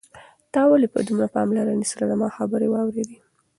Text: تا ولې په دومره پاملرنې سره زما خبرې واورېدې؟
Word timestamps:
تا 0.53 0.61
ولې 0.69 0.87
په 0.93 0.99
دومره 1.07 1.27
پاملرنې 1.35 1.85
سره 1.91 2.09
زما 2.11 2.27
خبرې 2.37 2.67
واورېدې؟ 2.69 3.17